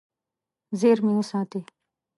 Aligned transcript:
زیرمې 0.79 1.13
وساتي. 1.15 1.59